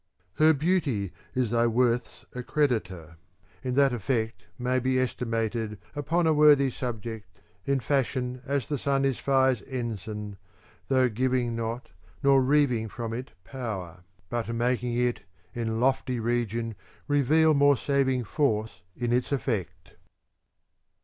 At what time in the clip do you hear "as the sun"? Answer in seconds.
8.47-9.05